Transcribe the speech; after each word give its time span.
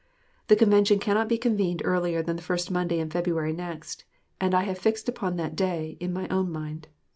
The 0.47 0.55
convention 0.55 0.97
cannot 0.97 1.29
be 1.29 1.37
convened 1.37 1.83
earlier 1.85 2.23
than 2.23 2.35
the 2.35 2.41
first 2.41 2.71
Monday 2.71 2.97
in 2.97 3.11
February 3.11 3.53
next, 3.53 4.03
and 4.39 4.55
I 4.55 4.63
have 4.63 4.79
fixed 4.79 5.07
upon 5.07 5.35
that 5.35 5.55
day 5.55 5.95
(in 5.99 6.11
my 6.11 6.27
own 6.29 6.51
mind). 6.51 6.87